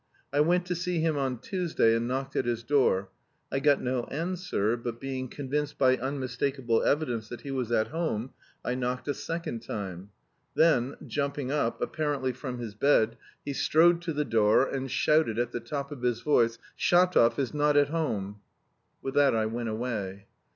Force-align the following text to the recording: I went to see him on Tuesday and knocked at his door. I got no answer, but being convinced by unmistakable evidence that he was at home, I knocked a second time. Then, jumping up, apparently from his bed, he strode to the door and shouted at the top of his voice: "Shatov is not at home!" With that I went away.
I 0.33 0.39
went 0.39 0.65
to 0.65 0.73
see 0.73 0.99
him 0.99 1.15
on 1.15 1.37
Tuesday 1.37 1.95
and 1.95 2.07
knocked 2.07 2.35
at 2.35 2.45
his 2.45 2.63
door. 2.63 3.09
I 3.51 3.59
got 3.59 3.83
no 3.83 4.05
answer, 4.05 4.75
but 4.75 4.99
being 4.99 5.27
convinced 5.27 5.77
by 5.77 5.95
unmistakable 5.95 6.81
evidence 6.81 7.29
that 7.29 7.41
he 7.41 7.51
was 7.51 7.71
at 7.71 7.89
home, 7.89 8.31
I 8.65 8.73
knocked 8.73 9.07
a 9.09 9.13
second 9.13 9.59
time. 9.61 10.09
Then, 10.55 10.95
jumping 11.05 11.51
up, 11.51 11.79
apparently 11.83 12.31
from 12.33 12.57
his 12.57 12.73
bed, 12.73 13.15
he 13.45 13.53
strode 13.53 14.01
to 14.01 14.11
the 14.13 14.25
door 14.25 14.65
and 14.67 14.89
shouted 14.89 15.37
at 15.37 15.51
the 15.51 15.59
top 15.59 15.91
of 15.91 16.01
his 16.01 16.21
voice: 16.21 16.57
"Shatov 16.75 17.37
is 17.37 17.53
not 17.53 17.77
at 17.77 17.89
home!" 17.89 18.41
With 19.03 19.13
that 19.13 19.35
I 19.35 19.45
went 19.45 19.69
away. 19.69 20.25